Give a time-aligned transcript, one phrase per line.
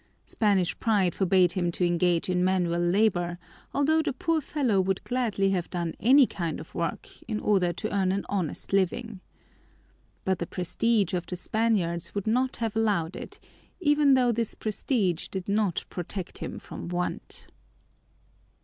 [0.25, 3.37] Spanish pride forbade him to engage in manual labor,
[3.71, 7.95] although the poor fellow would gladly have done any kind of work in order to
[7.95, 9.21] earn an honest living.
[10.25, 13.39] But the prestige of the Spaniards would not have allowed it,
[13.79, 17.45] even though this prestige did not protect him from want.